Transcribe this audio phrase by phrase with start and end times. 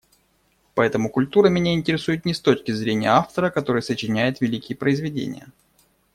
[0.73, 5.51] Поэтому культура меня интересует не с точки зрения автора, который сочиняет великие произведения.